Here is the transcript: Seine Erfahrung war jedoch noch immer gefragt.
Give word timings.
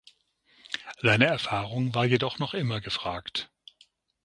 Seine 1.03 1.27
Erfahrung 1.27 1.93
war 1.93 2.05
jedoch 2.05 2.39
noch 2.39 2.55
immer 2.55 2.81
gefragt. 2.81 3.51